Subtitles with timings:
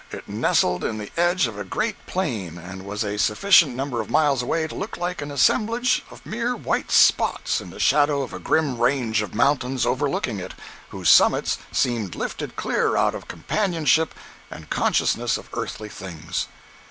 [0.11, 4.09] It nestled in the edge of a great plain and was a sufficient number of
[4.09, 8.33] miles away to look like an assemblage of mere white spots in the shadow of
[8.33, 10.55] a grim range of mountains overlooking it,
[10.89, 14.15] whose summits seemed lifted clear out of companionship
[14.49, 16.47] and consciousness of earthly things.